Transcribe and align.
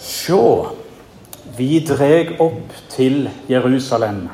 Sjå, 0.00 0.66
vi 1.56 1.78
dreg 1.84 2.38
opp 2.40 2.72
til 2.88 3.26
Jerusalem, 3.48 4.28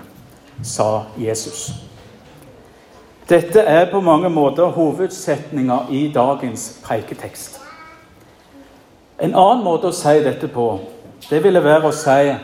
sa 0.63 1.09
Jesus. 1.19 1.73
Dette 3.27 3.65
er 3.67 3.89
på 3.91 4.01
mange 4.01 4.31
måter 4.31 4.71
hovedsetninga 4.71 5.81
i 5.91 6.07
dagens 6.15 6.69
preiketekst. 6.85 7.59
En 9.19 9.35
annen 9.35 9.65
måte 9.67 9.91
å 9.91 9.97
si 9.97 10.15
dette 10.23 10.47
på, 10.53 10.69
det 11.27 11.43
ville 11.43 11.65
være 11.65 11.91
å 11.91 11.97
si 11.97 12.37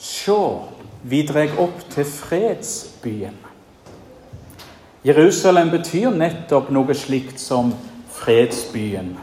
Sjå, 0.00 0.40
vi 1.02 1.24
dreg 1.26 1.58
opp 1.58 1.82
til 1.90 2.06
fredsbyen. 2.06 3.34
Jerusalem 5.04 5.72
betyr 5.74 6.14
nettopp 6.14 6.70
noe 6.70 6.94
slikt 6.94 7.40
som 7.42 7.74
fredsbyen, 8.14 9.16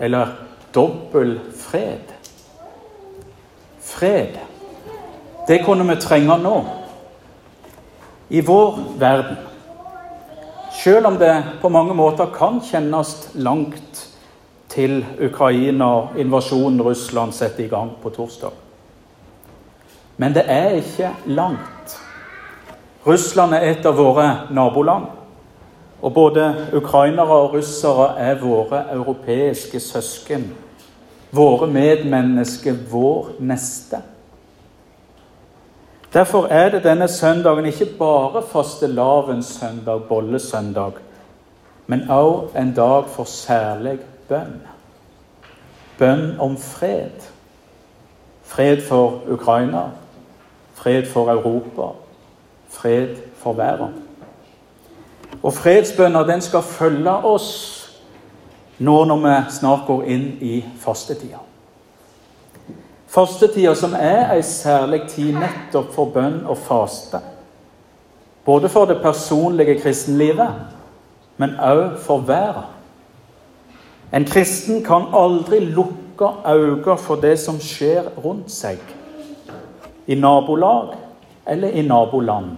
eller 0.00 0.34
dobbel 0.74 1.38
fred. 1.54 2.09
Fred, 3.90 4.38
det 5.48 5.64
kunne 5.64 5.86
vi 5.88 5.98
trenge 6.00 6.36
nå, 6.38 6.56
i 8.30 8.40
vår 8.46 8.78
verden. 9.00 9.36
Selv 10.84 11.06
om 11.06 11.18
det 11.18 11.34
på 11.60 11.68
mange 11.68 11.94
måter 11.94 12.30
kan 12.30 12.60
kjennes 12.62 13.30
langt 13.34 14.06
til 14.70 15.02
Ukraina 15.18 15.84
og 15.84 16.18
invasjonen 16.22 16.82
Russland 16.86 17.34
setter 17.34 17.64
i 17.64 17.72
gang 17.72 17.90
på 18.02 18.12
torsdag. 18.14 18.54
Men 20.16 20.34
det 20.36 20.44
er 20.46 20.78
ikke 20.78 21.10
langt. 21.26 21.96
Russland 23.06 23.54
er 23.56 23.72
et 23.72 23.86
av 23.88 23.96
våre 23.98 24.26
naboland. 24.54 25.06
Og 26.00 26.14
både 26.14 26.44
ukrainere 26.72 27.36
og 27.42 27.54
russere 27.54 28.14
er 28.18 28.38
våre 28.40 28.84
europeiske 28.92 29.80
søsken. 29.80 30.50
Våre 31.30 31.66
medmennesker, 31.66 32.74
vår 32.90 33.28
neste. 33.38 34.02
Derfor 36.12 36.46
er 36.46 36.70
det 36.70 36.84
denne 36.84 37.08
søndagen 37.08 37.66
ikke 37.66 37.86
bare 37.98 38.42
fastelavnssøndag, 38.52 40.02
bollesøndag, 40.08 40.92
men 41.86 42.10
også 42.10 42.58
en 42.58 42.74
dag 42.74 43.08
for 43.08 43.24
særlig 43.24 43.98
bønn. 44.28 44.60
Bønn 45.98 46.40
om 46.40 46.56
fred. 46.58 47.30
Fred 48.42 48.82
for 48.88 49.20
Ukraina, 49.28 49.82
fred 50.74 51.06
for 51.06 51.30
Europa, 51.30 51.92
fred 52.68 53.16
for 53.36 53.52
verden. 53.52 53.94
Og 55.42 55.54
fredsbønner 55.54 56.22
den 56.22 56.40
skal 56.40 56.62
følge 56.62 57.10
oss 57.10 57.79
nå 58.80 59.04
når 59.04 59.16
vi 59.16 59.34
snart 59.52 59.86
går 59.86 60.04
inn 60.08 60.26
i 60.40 60.64
fastetida. 60.80 61.42
Fastetida 63.10 63.74
som 63.76 63.92
er 63.92 64.30
ei 64.32 64.40
særlig 64.46 65.02
tid 65.10 65.34
nettopp 65.36 65.90
for 65.92 66.12
bønn 66.14 66.46
og 66.48 66.56
faste. 66.64 67.20
Både 68.44 68.70
for 68.72 68.88
det 68.88 69.02
personlige 69.02 69.76
kristenlivet, 69.82 70.54
men 71.36 71.58
òg 71.60 71.98
for 72.00 72.24
verden. 72.24 72.70
En 74.16 74.24
kristen 74.24 74.80
kan 74.84 75.10
aldri 75.12 75.60
lukke 75.60 76.30
øynene 76.46 76.96
for 76.98 77.20
det 77.20 77.36
som 77.38 77.60
skjer 77.60 78.08
rundt 78.24 78.48
seg. 78.50 78.80
I 80.06 80.16
nabolag 80.16 80.96
eller 81.46 81.68
i 81.68 81.84
naboland. 81.84 82.56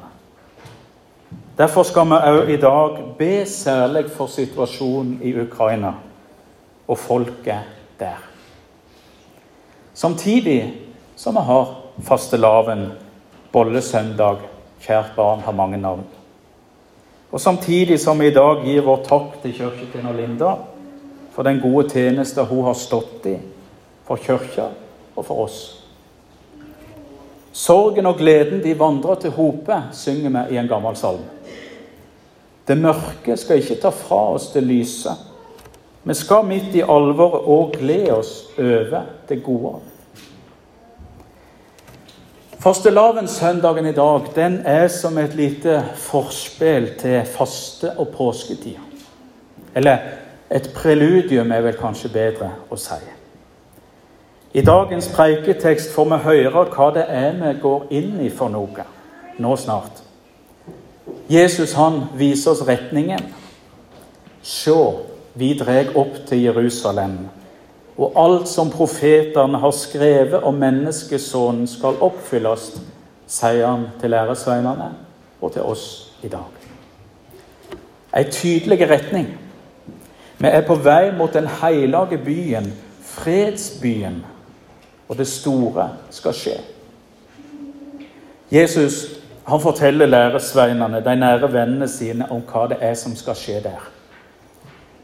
Derfor 1.59 1.83
skal 1.83 2.07
vi 2.15 2.23
òg 2.31 2.55
i 2.55 2.63
dag 2.63 3.03
be 3.19 3.35
særlig 3.47 4.07
for 4.15 4.31
situasjonen 4.31 5.19
i 5.23 5.35
Ukraina 5.41 5.93
og 6.87 6.99
folket 6.99 7.69
der. 7.99 8.19
Samtidig 9.95 10.75
som 11.17 11.35
vi 11.35 11.45
har 11.47 11.77
fastelavn, 12.03 12.93
bollesøndag, 13.53 14.43
kjært 14.83 15.15
barn 15.17 15.45
har 15.45 15.53
mange 15.53 15.79
navn. 15.79 16.05
Og 17.33 17.41
samtidig 17.41 18.01
som 18.01 18.19
vi 18.21 18.29
i 18.29 18.35
dag 18.35 18.65
gir 18.65 18.85
vår 18.85 19.05
takk 19.07 19.37
til 19.43 19.55
kirkekvinna 19.57 20.13
Linda 20.17 20.57
for 21.33 21.47
den 21.47 21.61
gode 21.63 21.89
tjeneste 21.89 22.45
hun 22.45 22.67
har 22.67 22.77
stått 22.77 23.29
i 23.31 23.37
for 24.05 24.21
kirka 24.21 24.69
og 25.15 25.25
for 25.25 25.45
oss. 25.47 25.61
Sorgen 27.53 28.09
og 28.09 28.19
gleden 28.21 28.63
de 28.65 28.73
vandrer 28.79 29.21
til 29.21 29.35
hope, 29.37 29.77
synger 29.93 30.33
vi 30.33 30.55
i 30.55 30.61
en 30.61 30.69
gammel 30.69 30.97
salme. 30.97 31.29
Det 32.69 32.79
mørke 32.79 33.37
skal 33.37 33.61
ikke 33.61 33.81
ta 33.83 33.91
fra 33.93 34.21
oss 34.33 34.53
det 34.55 34.63
lyse. 34.65 35.13
Vi 36.05 36.15
skal 36.15 36.45
midt 36.45 36.75
i 36.75 36.83
alvoret 36.83 37.47
òg 37.47 37.77
glede 37.79 38.17
oss 38.17 38.33
over 38.59 39.05
det 39.29 39.43
gode. 39.45 39.79
Fastelavnssøndagen 42.63 43.87
i 43.87 43.93
dag 43.93 44.27
den 44.35 44.61
er 44.67 44.89
som 44.89 45.19
et 45.19 45.35
lite 45.35 45.83
forspill 45.95 46.93
til 46.99 47.23
faste- 47.27 47.97
og 47.99 48.09
påsketida. 48.09 48.79
Eller 49.75 49.99
et 50.51 50.71
preludium 50.75 51.53
er 51.53 51.61
vel 51.61 51.79
kanskje 51.79 52.13
bedre 52.13 52.51
å 52.71 52.77
si. 52.77 52.99
I 54.55 54.61
dagens 54.61 55.09
preiketekst 55.15 55.95
får 55.95 56.05
vi 56.05 56.19
høre 56.27 56.65
hva 56.75 56.91
det 56.95 57.05
er 57.09 57.33
vi 57.39 57.53
går 57.63 57.87
inn 57.91 58.21
i 58.21 58.29
for 58.31 58.53
noe 58.53 58.85
nå 59.39 59.57
snart. 59.57 60.03
Jesus 61.31 61.73
han 61.73 62.03
viser 62.15 62.51
oss 62.51 62.67
retningen. 62.69 63.23
Se, 64.43 64.77
vi 65.35 65.53
dreg 65.59 65.97
opp 65.97 66.19
til 66.29 66.45
Jerusalem 66.47 67.17
og 67.97 68.17
alt 68.17 68.49
som 68.49 68.71
profetene 68.73 69.61
har 69.61 69.75
skrevet 69.77 70.43
om 70.49 70.57
menneskesonen 70.57 71.67
skal 71.69 72.01
oppfylles, 72.03 72.71
sier 73.29 73.67
han 73.67 73.87
til 74.01 74.15
læresveinene 74.15 74.89
og 75.41 75.53
til 75.53 75.67
oss 75.69 75.87
i 76.25 76.31
dag. 76.33 76.49
Ei 78.17 78.25
tydelig 78.33 78.89
retning. 78.91 79.29
Vi 80.39 80.49
er 80.49 80.65
på 80.67 80.75
vei 80.75 81.13
mot 81.17 81.33
den 81.33 81.47
hellige 81.47 82.19
byen, 82.25 82.73
fredsbyen, 83.05 84.23
og 85.09 85.19
det 85.19 85.29
store 85.29 85.89
skal 86.11 86.37
skje. 86.37 86.59
Jesus 88.53 89.05
han 89.47 89.61
forteller 89.61 90.07
læresveinene, 90.07 91.05
de 91.05 91.17
nære 91.17 91.53
vennene 91.53 91.89
sine, 91.89 92.31
om 92.31 92.43
hva 92.47 92.69
det 92.71 92.79
er 92.81 92.95
som 92.95 93.17
skal 93.17 93.37
skje 93.37 93.61
der. 93.65 93.92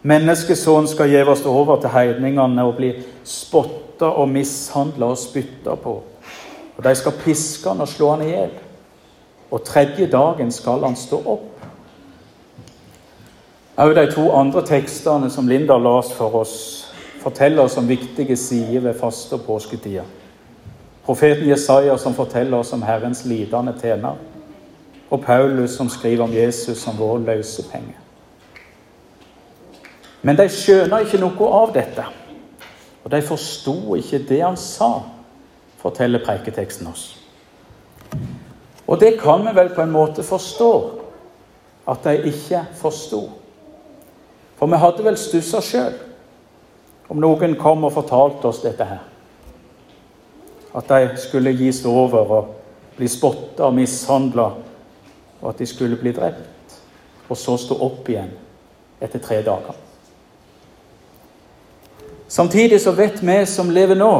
Menneskesonen 0.02 0.88
skal 0.88 1.10
gjevast 1.10 1.46
over 1.46 1.80
til 1.80 1.90
heidningene 1.90 2.64
og 2.64 2.76
bli 2.78 2.92
spotta 3.26 4.12
og 4.14 4.28
mishandla 4.30 5.10
og 5.10 5.18
spytta 5.18 5.74
på. 5.74 5.94
Og 6.76 6.84
De 6.84 6.94
skal 6.94 7.16
piske 7.24 7.68
han 7.68 7.80
og 7.80 7.88
slå 7.88 8.10
han 8.14 8.22
i 8.22 8.30
hjel. 8.30 8.52
Og 9.50 9.64
tredje 9.64 10.06
dagen 10.06 10.52
skal 10.52 10.84
han 10.84 10.96
stå 10.96 11.18
opp. 11.26 11.54
Også 13.78 13.94
de 13.94 14.06
to 14.10 14.30
andre 14.34 14.62
tekstene 14.66 15.30
som 15.30 15.48
Linda 15.48 15.78
las 15.78 16.12
for 16.12 16.34
oss, 16.34 16.54
forteller 17.22 17.62
oss 17.62 17.76
om 17.76 17.88
viktige 17.88 18.36
sider 18.36 18.80
ved 18.80 18.94
faste- 18.94 19.34
og 19.34 19.42
påsketida. 19.46 20.02
Profeten 21.06 21.48
Jesaja 21.48 21.96
som 21.96 22.14
forteller 22.14 22.58
oss 22.58 22.72
om 22.72 22.82
Herrens 22.82 23.24
lidende 23.24 23.74
tjener. 23.80 24.14
Og 25.10 25.20
Paulus 25.20 25.70
som 25.70 25.88
skriver 25.88 26.24
om 26.24 26.34
Jesus 26.34 26.78
som 26.78 26.98
vår 26.98 27.18
løsepenge. 27.18 28.07
Men 30.22 30.38
de 30.38 30.48
skjønner 30.50 31.04
ikke 31.04 31.20
noe 31.22 31.50
av 31.60 31.72
dette. 31.74 32.04
Og 33.04 33.12
de 33.12 33.20
forsto 33.22 33.96
ikke 33.98 34.24
det 34.28 34.40
han 34.42 34.58
sa, 34.58 34.90
forteller 35.78 36.24
preiketeksten 36.24 36.90
oss. 36.90 37.04
Og 38.88 38.98
det 39.00 39.18
kan 39.20 39.44
vi 39.46 39.54
vel 39.54 39.70
på 39.74 39.84
en 39.84 39.94
måte 39.94 40.24
forstå, 40.26 40.72
at 41.88 42.04
de 42.04 42.32
ikke 42.32 42.64
forsto. 42.76 43.22
For 44.58 44.66
vi 44.66 44.80
hadde 44.80 45.04
vel 45.06 45.16
stussa 45.20 45.62
sjøl 45.64 45.94
om 47.08 47.20
noen 47.22 47.54
kom 47.60 47.86
og 47.88 47.94
fortalte 47.94 48.50
oss 48.50 48.60
dette 48.64 48.84
her. 48.84 49.04
At 50.76 50.90
de 50.90 51.20
skulle 51.20 51.56
gis 51.56 51.80
over 51.88 52.32
og 52.38 52.54
bli 52.98 53.08
spotta 53.08 53.70
og 53.70 53.76
mishandla, 53.78 54.48
og 55.40 55.50
at 55.52 55.62
de 55.62 55.66
skulle 55.66 55.96
bli 55.96 56.12
drept. 56.12 56.80
Og 57.28 57.36
så 57.36 57.56
stå 57.60 57.76
opp 57.84 58.08
igjen 58.08 58.32
etter 59.00 59.22
tre 59.22 59.40
dager. 59.46 59.87
Samtidig 62.28 62.80
så 62.80 62.92
vet 62.92 63.22
vi 63.24 63.38
som 63.46 63.70
lever 63.70 63.96
nå, 63.96 64.12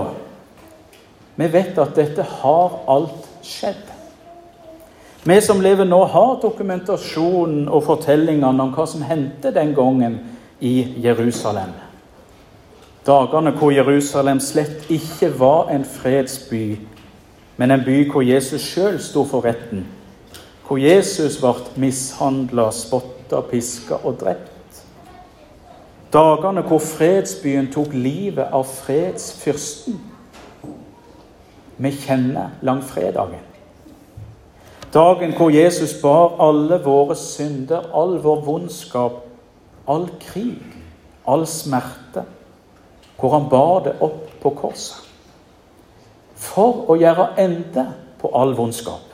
vi 1.38 1.46
vet 1.46 1.76
at 1.78 1.94
dette 1.94 2.24
har 2.40 2.78
alt 2.90 3.28
skjedd. 3.46 3.84
Vi 5.28 5.36
som 5.44 5.60
lever 5.60 5.84
nå, 5.84 6.00
har 6.10 6.40
dokumentasjonen 6.42 7.68
og 7.68 7.84
fortellingene 7.86 8.64
om 8.64 8.72
hva 8.74 8.86
som 8.88 9.04
hendte 9.06 9.52
den 9.54 9.74
gangen 9.76 10.18
i 10.58 11.02
Jerusalem. 11.04 11.76
Dagene 13.06 13.52
hvor 13.54 13.70
Jerusalem 13.72 14.40
slett 14.40 14.90
ikke 14.90 15.30
var 15.38 15.70
en 15.70 15.84
fredsby, 15.84 16.78
men 17.56 17.70
en 17.70 17.84
by 17.86 18.02
hvor 18.10 18.26
Jesus 18.26 18.64
sjøl 18.72 18.98
sto 19.02 19.22
for 19.28 19.46
retten. 19.46 19.86
Hvor 20.66 20.80
Jesus 20.80 21.38
ble 21.40 21.54
mishandla, 21.80 22.70
spotta, 22.74 23.40
piska 23.46 24.02
og 24.02 24.18
drept. 24.20 24.57
Dagene 26.12 26.62
hvor 26.64 26.78
fredsbyen 26.78 27.72
tok 27.72 27.92
livet 27.92 28.48
av 28.52 28.64
fredsfyrsten. 28.64 30.00
vi 31.78 31.90
kjenner 31.90 32.48
langfredagen. 32.62 33.44
Dagen 34.94 35.34
hvor 35.36 35.50
Jesus 35.50 36.00
bar 36.02 36.40
alle 36.42 36.80
våre 36.84 37.16
synder, 37.16 37.90
all 37.94 38.18
vår 38.22 38.40
vondskap, 38.40 39.12
all 39.86 40.08
krig, 40.20 40.62
all 41.26 41.46
smerte. 41.46 42.24
Hvor 43.20 43.30
han 43.30 43.48
bar 43.50 43.84
det 43.84 43.94
opp 44.00 44.40
på 44.42 44.50
korset. 44.50 45.04
For 46.34 46.86
å 46.90 46.96
gjøre 46.96 47.34
ende 47.38 47.84
på 48.20 48.30
all 48.34 48.56
vondskap. 48.56 49.04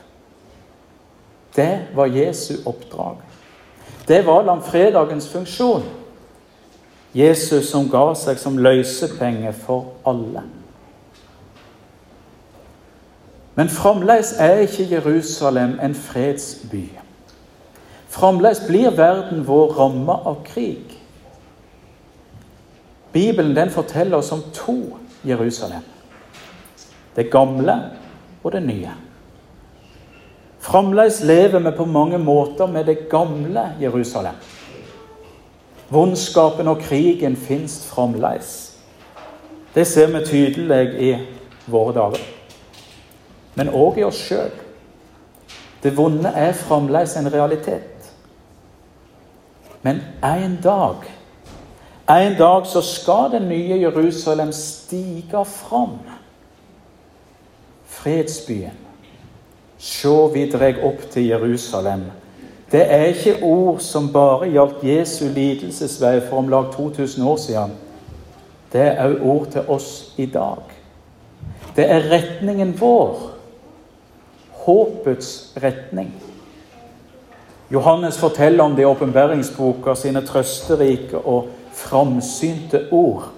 Det 1.57 1.89
var 1.95 2.07
Jesu 2.07 2.55
oppdrag. 2.67 3.17
Det 4.09 4.27
var 4.27 4.45
langfredagens 4.45 5.29
funksjon. 5.29 5.83
Jesus 7.15 7.71
som 7.71 7.87
ga 7.91 8.09
seg 8.19 8.39
som 8.43 8.59
løsepenge 8.59 9.53
for 9.55 9.95
alle. 10.07 10.43
Men 13.55 13.71
fremdeles 13.71 14.33
er 14.43 14.65
ikke 14.65 14.89
Jerusalem 14.91 15.77
en 15.83 15.95
fredsby. 15.95 16.89
Fremdeles 18.11 18.65
blir 18.67 18.91
verden 18.97 19.47
vår 19.47 19.77
ramma 19.79 20.19
av 20.27 20.41
krig. 20.47 20.99
Bibelen 23.15 23.55
den 23.55 23.71
forteller 23.71 24.19
oss 24.19 24.33
om 24.35 24.43
to 24.55 24.99
Jerusalem. 25.25 25.87
Det 27.15 27.31
gamle 27.31 27.79
og 28.43 28.53
det 28.53 28.63
nye. 28.63 28.91
Fremdeles 30.65 31.23
lever 31.23 31.63
vi 31.63 31.77
på 31.77 31.85
mange 31.85 32.19
måter 32.19 32.67
med 32.67 32.85
det 32.91 33.09
gamle 33.11 33.69
Jerusalem. 33.81 34.35
Vondskapen 35.95 36.69
og 36.69 36.83
krigen 36.83 37.37
fins 37.37 37.79
fremdeles. 37.87 38.55
Det 39.75 39.87
ser 39.87 40.11
vi 40.11 40.25
tydelig 40.27 40.87
i 41.01 41.13
våre 41.71 41.95
dager 41.95 42.25
men 43.55 43.71
òg 43.71 43.99
i 43.99 44.07
oss 44.07 44.19
sjøl. 44.19 44.53
Det 45.83 45.93
vonde 45.97 46.31
er 46.31 46.55
fremdeles 46.57 47.15
en 47.19 47.31
realitet. 47.33 48.11
Men 49.83 50.03
en 50.23 50.59
dag 50.63 51.11
En 52.09 52.35
dag 52.37 52.67
så 52.67 52.83
skal 52.85 53.31
det 53.33 53.39
nye 53.43 53.79
Jerusalem 53.81 54.51
stige 54.53 55.45
fram. 55.45 55.95
Fredsbyen. 57.87 58.77
Se, 59.79 60.13
vi 60.35 60.43
dreg 60.53 60.83
opp 60.85 61.01
til 61.11 61.31
Jerusalem. 61.31 62.03
Det 62.75 62.93
er 62.93 63.05
ikke 63.05 63.39
ord 63.43 63.79
som 63.79 64.09
bare 64.13 64.49
gjaldt 64.51 64.81
Jesu 64.83 65.29
lidelsesvei 65.31 66.17
for 66.27 66.41
om 66.43 66.49
lag 66.51 66.73
2000 66.73 67.23
år 67.23 67.37
siden. 67.37 67.77
Det 68.73 68.83
er 68.83 69.13
òg 69.15 69.21
ord 69.23 69.47
til 69.53 69.69
oss 69.71 70.15
i 70.19 70.27
dag. 70.27 70.75
Det 71.77 71.87
er 71.87 72.09
retningen 72.11 72.75
vår 72.81 73.31
håpets 74.65 75.55
retning. 75.63 76.11
Johannes 77.71 78.19
forteller 78.19 78.65
om 78.65 78.75
det 78.75 78.83
i 78.83 79.95
sine 79.95 80.27
trøsterike 80.27 81.19
og 81.19 81.49
framsynte 81.73 82.89
ord. 82.91 83.31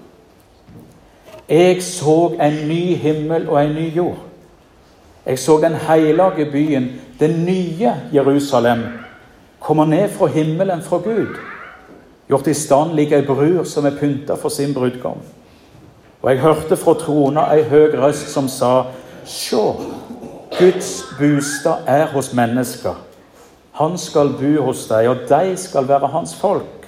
Jeg 1.49 1.83
så 1.83 2.33
en 2.41 2.69
ny 2.69 2.97
himmel 2.97 3.49
og 3.49 3.65
en 3.65 3.75
ny 3.75 3.97
jord. 3.97 4.19
Jeg 5.27 5.39
så 5.39 5.61
den 5.61 5.75
hellige 5.75 6.51
byen, 6.53 6.93
det 7.21 7.39
nye 7.39 7.93
Jerusalem, 8.15 9.06
komme 9.67 9.87
ned 9.91 10.09
fra 10.15 10.27
himmelen 10.27 10.83
fra 10.83 11.01
Gud. 11.03 11.35
Gjort 12.29 12.47
i 12.47 12.55
stand 12.55 12.95
lik 12.95 13.13
ei 13.13 13.25
brud 13.27 13.65
som 13.67 13.87
er 13.87 13.99
pynta 13.99 14.37
for 14.39 14.55
sin 14.55 14.75
brudgom. 14.75 15.19
Og 16.23 16.31
jeg 16.31 16.43
hørte 16.43 16.79
fra 16.79 16.95
trona 16.99 17.49
ei 17.55 17.65
høg 17.67 17.97
røst 17.99 18.31
som 18.31 18.49
sa, 18.51 18.87
Sjå, 19.27 19.75
Guds 20.55 20.91
bostad 21.19 21.87
er 21.91 22.07
hos 22.13 22.31
mennesker. 22.35 22.95
Han 23.81 23.99
skal 23.99 24.31
bo 24.39 24.69
hos 24.69 24.87
deg, 24.89 25.09
og 25.11 25.27
de 25.29 25.57
skal 25.59 25.89
være 25.89 26.09
hans 26.15 26.35
folk. 26.39 26.87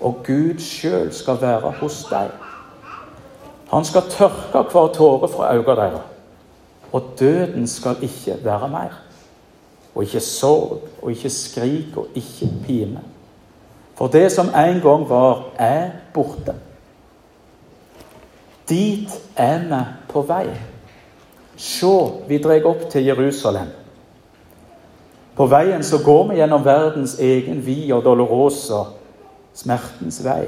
Og 0.00 0.22
Gud 0.26 0.62
sjøl 0.62 1.10
skal 1.12 1.40
være 1.42 1.72
hos 1.80 2.04
deg. 2.10 2.30
Han 3.72 3.84
skal 3.84 4.06
tørke 4.10 4.62
hver 4.70 4.92
tåre 4.94 5.28
fra 5.28 5.50
øynene 5.54 5.76
deres. 5.82 6.10
Og 6.92 7.10
døden 7.18 7.66
skal 7.66 7.96
ikke 8.02 8.38
være 8.44 8.68
mer. 8.70 9.03
Og 9.94 10.02
ikke 10.02 10.20
sorg, 10.20 10.88
og 11.02 11.10
ikke 11.10 11.30
skrik, 11.30 11.96
og 11.96 12.06
ikke 12.14 12.48
pine. 12.66 13.02
For 13.94 14.10
det 14.10 14.32
som 14.32 14.48
en 14.48 14.80
gang 14.82 15.08
var, 15.08 15.44
er 15.58 15.90
borte. 16.14 16.54
Dit 18.68 19.08
er 19.36 19.58
vi 19.58 19.80
på 20.08 20.22
vei. 20.22 20.46
Se, 21.56 21.94
vi 22.28 22.38
drar 22.42 22.66
opp 22.66 22.88
til 22.90 23.04
Jerusalem. 23.04 23.70
På 25.36 25.46
veien 25.46 25.82
så 25.82 25.98
går 26.02 26.28
vi 26.28 26.38
gjennom 26.38 26.64
verdens 26.64 27.16
egen 27.18 27.62
via 27.66 27.98
dolorosa, 28.00 28.84
smertens 29.54 30.20
vei. 30.24 30.46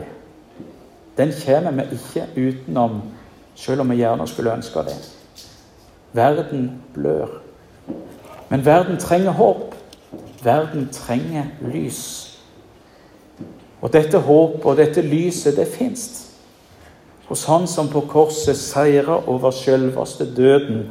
Den 1.17 1.33
kommer 1.45 1.73
vi 1.73 1.99
ikke 1.99 2.27
utenom, 2.37 3.01
selv 3.55 3.81
om 3.81 3.91
vi 3.91 4.03
gjerne 4.03 4.27
skulle 4.29 4.55
ønske 4.55 4.85
det. 4.87 4.97
Verden 6.13 6.71
blør. 6.95 7.46
Men 8.49 8.65
verden 8.65 8.99
trenger 8.99 9.31
håp. 9.31 9.75
Verden 10.43 10.89
trenger 10.93 11.45
lys. 11.61 12.33
Og 13.81 13.93
dette 13.93 14.19
håpet 14.19 14.65
og 14.65 14.77
dette 14.77 15.03
lyset, 15.03 15.57
det 15.57 15.69
fins 15.69 16.27
hos 17.27 17.45
Han 17.45 17.67
som 17.67 17.89
på 17.91 18.01
korset 18.07 18.59
seira 18.59 19.19
over 19.27 19.51
selveste 19.51 20.27
døden 20.37 20.91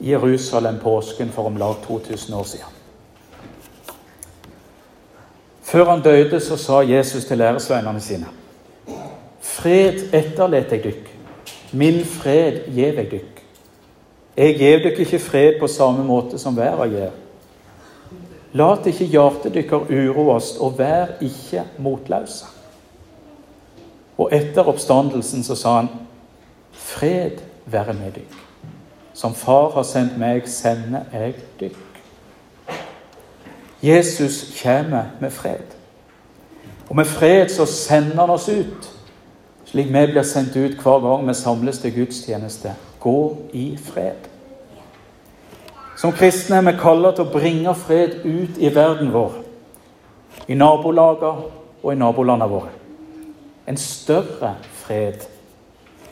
i 0.00 0.10
Jerusalem 0.10 0.78
påsken 0.82 1.28
for 1.28 1.46
om 1.46 1.56
lag 1.56 1.74
2000 1.86 2.34
år 2.34 2.42
siden. 2.42 2.72
Før 5.62 5.90
han 5.90 6.02
døde, 6.02 6.40
så 6.40 6.56
sa 6.56 6.80
Jesus 6.80 7.24
til 7.24 7.38
læresveinene 7.38 8.00
sine.: 8.00 8.26
Fred 9.40 10.14
etterlet 10.14 10.72
jeg 10.72 10.84
dykk, 10.84 11.08
min 11.72 12.04
fred 12.04 12.60
gir 12.72 12.94
jeg 12.94 13.10
dykk. 13.10 13.35
Jeg 14.36 14.58
gjev 14.58 14.82
dykk 14.84 14.98
ikke 14.98 15.18
fred 15.18 15.60
på 15.60 15.68
samme 15.70 16.04
måte 16.04 16.38
som 16.38 16.56
verda 16.56 16.84
gjør. 16.90 17.14
Lat 18.56 18.86
ikke 18.88 19.08
hjertet 19.08 19.54
dykkar 19.54 19.88
uroast, 19.88 20.58
og 20.60 20.78
vær 20.78 21.16
ikke 21.24 21.64
motløse. 21.78 22.46
Og 24.18 24.32
etter 24.32 24.68
oppstandelsen 24.68 25.44
så 25.44 25.54
sa 25.54 25.74
han, 25.76 25.88
'Fred 26.72 27.40
være 27.66 27.92
med 27.92 28.12
dykk'. 28.12 28.36
Som 29.14 29.34
Far 29.34 29.70
har 29.70 29.82
sendt 29.82 30.18
meg, 30.18 30.48
sender 30.48 31.00
jeg 31.12 31.34
dykk. 31.60 31.76
Jesus 33.82 34.62
kommer 34.62 35.04
med 35.20 35.30
fred. 35.30 35.76
Og 36.88 36.96
med 36.96 37.04
fred 37.04 37.48
så 37.48 37.66
sender 37.66 38.20
han 38.20 38.30
oss 38.30 38.48
ut, 38.48 38.92
slik 39.64 39.86
vi 39.86 40.06
blir 40.06 40.22
sendt 40.22 40.56
ut 40.56 40.82
hver 40.82 41.00
gang 41.00 41.28
vi 41.28 41.34
samles 41.34 41.78
til 41.78 41.94
gudstjeneste. 41.94 42.74
Gå 43.06 43.20
i 43.54 43.66
fred. 43.78 44.26
Som 45.96 46.12
kristne 46.12 46.58
er 46.58 46.66
vi 46.66 46.74
kalla 46.80 47.14
til 47.14 47.24
å 47.24 47.32
bringe 47.32 47.74
fred 47.78 48.18
ut 48.26 48.58
i 48.58 48.72
verden 48.74 49.14
vår, 49.14 49.38
i 50.50 50.58
nabolagene 50.58 51.46
og 51.82 51.92
i 51.94 52.00
nabolandene 52.00 52.50
våre 52.50 52.74
en 53.66 53.76
større 53.76 54.54
fred. 54.72 55.14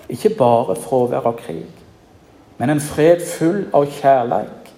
Ikke 0.08 0.34
bare 0.38 0.76
fravær 0.76 1.26
av 1.26 1.38
krig, 1.38 1.70
men 2.58 2.70
en 2.70 2.82
fred 2.82 3.22
full 3.38 3.64
av 3.74 3.86
kjærleik. 4.00 4.72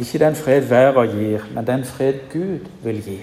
Ikke 0.00 0.18
den 0.18 0.34
fred 0.34 0.68
verden 0.70 1.12
gir, 1.12 1.44
men 1.54 1.66
den 1.66 1.84
fred 1.84 2.24
Gud 2.32 2.66
vil 2.82 3.02
gi. 3.04 3.18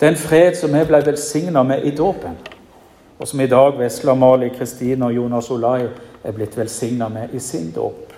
Den 0.00 0.16
fred 0.16 0.58
som 0.60 0.74
vi 0.74 0.84
ble 0.84 1.00
velsigna 1.06 1.62
med 1.62 1.84
i 1.84 1.94
dåpen, 1.96 2.36
og 3.18 3.28
som 3.28 3.40
i 3.40 3.46
dag 3.46 3.78
Vesle 3.78 4.10
Amalie 4.10 4.50
Kristine 4.50 5.06
og 5.06 5.16
Jonas 5.16 5.50
Olai 5.50 5.86
er 6.24 6.32
blitt 6.34 6.56
velsigna 6.58 7.08
med 7.08 7.34
i 7.34 7.38
sin 7.40 7.70
dåp. 7.70 8.12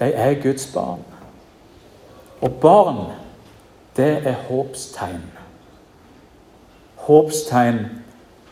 De 0.00 0.12
er 0.12 0.42
Guds 0.42 0.66
barn. 0.74 1.04
Og 2.40 2.52
barn, 2.60 3.04
det 3.96 4.26
er 4.26 4.36
håpstegn. 4.48 5.26
Håpstegn 6.96 7.84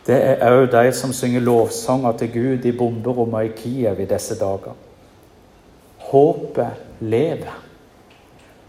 det 0.09 0.17
er 0.25 0.41
òg 0.41 0.71
de 0.73 0.89
som 0.95 1.11
synger 1.13 1.43
lovsanger 1.45 2.15
til 2.17 2.31
Gud 2.33 2.65
i 2.65 2.71
bomberommet 2.73 3.45
i 3.45 3.55
Kiev 3.57 3.99
i 3.99 4.07
disse 4.09 4.37
dager. 4.39 4.73
Håpet 6.09 6.79
lever. 6.99 7.57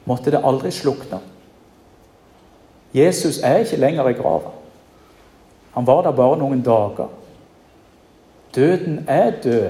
Måtte 0.05 0.33
det 0.35 0.43
aldri 0.45 0.71
slukne. 0.71 1.21
Jesus 2.95 3.39
er 3.39 3.63
ikke 3.63 3.81
lenger 3.81 4.09
i 4.09 4.19
grava. 4.19 4.53
Han 5.75 5.87
var 5.87 6.03
der 6.03 6.17
bare 6.17 6.39
noen 6.39 6.63
dager. 6.63 7.09
Døden 8.55 9.05
er 9.09 9.31
død, 9.43 9.69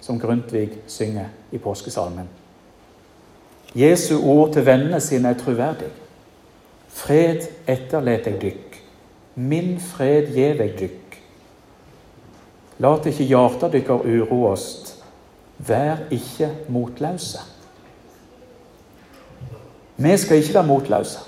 som 0.00 0.20
Grundtvig 0.20 0.70
synger 0.86 1.26
i 1.52 1.58
påskesalmen. 1.58 2.28
Jesu 3.74 4.18
ord 4.24 4.52
til 4.52 4.66
vennene 4.66 5.00
sine 5.00 5.28
er 5.28 5.38
troverdig. 5.38 5.90
Fred 6.88 7.46
etterlet 7.68 8.26
jeg 8.26 8.40
dykk. 8.42 8.78
Min 9.34 9.80
fred 9.80 10.32
gjev 10.34 10.62
jeg 10.64 10.78
dykk. 10.78 11.18
Lat 12.78 13.06
ikke 13.06 13.24
hjarta 13.24 13.68
dykkar 13.72 14.04
uroast, 14.04 14.96
Vær 15.58 15.96
ikke 16.10 16.50
motløse. 16.68 17.38
Vi 19.96 20.16
skal 20.16 20.36
ikke 20.36 20.54
være 20.54 20.66
motløse, 20.66 21.18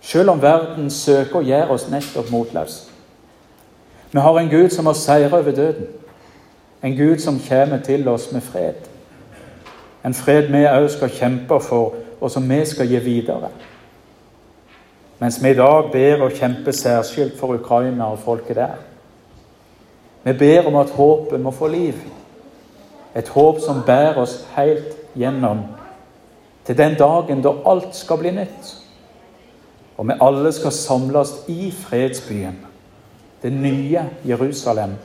selv 0.00 0.30
om 0.30 0.42
verden 0.42 0.90
søker 0.90 1.38
å 1.38 1.46
gjøre 1.46 1.70
oss 1.70 1.86
nettopp 1.90 2.32
motløse. 2.34 2.95
Vi 4.12 4.18
har 4.20 4.38
en 4.38 4.48
Gud 4.48 4.70
som 4.70 4.86
har 4.86 4.92
seiret 4.92 5.32
over 5.32 5.52
døden. 5.52 5.86
En 6.82 6.96
Gud 6.96 7.18
som 7.18 7.40
kommer 7.48 7.78
til 7.82 8.08
oss 8.08 8.32
med 8.32 8.40
fred. 8.40 8.74
En 10.04 10.14
fred 10.14 10.50
vi 10.52 10.66
òg 10.66 10.88
skal 10.90 11.10
kjempe 11.10 11.60
for, 11.60 11.94
og 12.20 12.30
som 12.30 12.50
vi 12.50 12.64
skal 12.64 12.86
gi 12.88 12.98
videre. 13.02 13.50
Mens 15.18 15.42
vi 15.42 15.50
i 15.50 15.56
dag 15.56 15.90
ber 15.92 16.22
og 16.22 16.36
kjemper 16.36 16.72
særskilt 16.72 17.38
for 17.38 17.54
Ukraina 17.54 18.10
og 18.12 18.18
folket 18.18 18.56
der. 18.56 18.76
Vi 20.24 20.32
ber 20.32 20.66
om 20.66 20.76
at 20.76 20.90
håpet 20.90 21.40
må 21.40 21.50
få 21.50 21.66
liv. 21.66 21.94
Et 23.16 23.28
håp 23.28 23.60
som 23.60 23.82
bærer 23.86 24.18
oss 24.20 24.44
helt 24.56 24.96
gjennom 25.16 25.64
til 26.66 26.78
den 26.78 26.96
dagen 26.98 27.42
da 27.42 27.52
alt 27.66 27.94
skal 27.94 28.18
bli 28.18 28.30
nytt. 28.34 28.72
Og 29.96 30.08
vi 30.08 30.18
alle 30.20 30.52
skal 30.52 30.72
samles 30.72 31.32
i 31.48 31.70
fredsbyen, 31.70 32.65
det 33.46 33.52
nye 33.54 34.02
Jerusalem. 34.26 34.96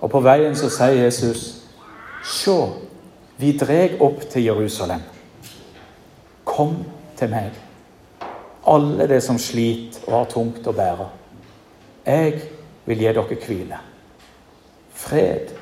Og 0.00 0.10
på 0.10 0.20
veien 0.20 0.56
så 0.58 0.70
sier 0.72 1.04
Jesus, 1.04 1.44
Se, 2.26 2.56
vi 3.38 3.52
dreg 3.54 4.00
opp 4.02 4.24
til 4.32 4.48
Jerusalem. 4.48 5.04
Kom 6.44 6.80
til 7.16 7.30
meg, 7.30 7.54
alle 8.66 9.06
de 9.06 9.20
som 9.22 9.38
sliter 9.38 10.08
og 10.08 10.16
har 10.16 10.28
tungt 10.32 10.66
å 10.66 10.74
bære. 10.74 11.06
Jeg 12.02 12.34
vil 12.88 13.04
gi 13.04 13.14
dere 13.14 13.40
hvile. 13.46 13.80
Fred 14.98 15.54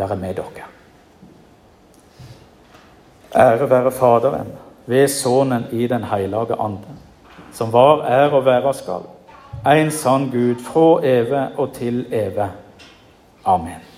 være 0.00 0.16
med 0.16 0.40
dere. 0.40 0.68
Ære 3.36 3.68
være 3.68 3.92
Faderen, 3.92 4.54
ved 4.86 5.08
Sønnen 5.08 5.68
i 5.72 5.86
Den 5.86 6.04
hellige 6.08 6.56
ande, 6.56 6.96
som 7.52 7.72
var, 7.72 8.06
er 8.08 8.32
og 8.32 8.46
være 8.46 8.74
skal, 8.74 9.04
en 9.70 9.90
sann 9.90 10.30
Gud, 10.30 10.58
fra 10.58 11.06
evig 11.06 11.58
og 11.58 11.72
til 11.72 12.06
evig. 12.10 12.50
Amen. 13.44 13.91